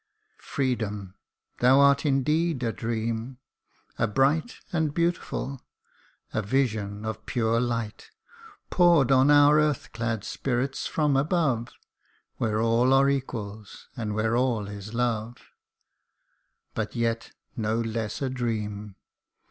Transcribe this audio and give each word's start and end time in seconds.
Freedom! 0.41 1.13
thou 1.59 1.79
art 1.79 2.07
indeed 2.07 2.63
a 2.63 2.73
dream! 2.73 3.37
a 3.99 4.07
bright 4.07 4.55
And 4.73 4.95
beautiful 4.95 5.63
a 6.33 6.41
vision 6.41 7.05
of 7.05 7.27
pure 7.27 7.59
light, 7.59 8.09
Pour'd 8.71 9.11
on 9.11 9.29
our 9.29 9.59
earth 9.59 9.91
clad 9.93 10.23
spirits 10.23 10.87
from 10.87 11.15
above 11.15 11.69
Where 12.37 12.59
all 12.59 12.93
are 12.93 13.09
equals, 13.11 13.89
and 13.95 14.15
where 14.15 14.35
all 14.35 14.67
is 14.67 14.95
love: 14.95 15.35
But 16.73 16.95
yet 16.95 17.33
no 17.55 17.79
less 17.79 18.23
a 18.23 18.29
dream. 18.31 18.95